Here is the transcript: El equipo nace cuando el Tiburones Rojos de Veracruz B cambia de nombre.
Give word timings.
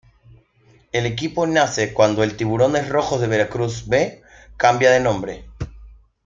El 0.93 1.05
equipo 1.05 1.45
nace 1.45 1.93
cuando 1.93 2.23
el 2.23 2.35
Tiburones 2.35 2.89
Rojos 2.89 3.21
de 3.21 3.27
Veracruz 3.27 3.83
B 3.87 4.23
cambia 4.57 4.89
de 4.89 4.99
nombre. 4.99 5.45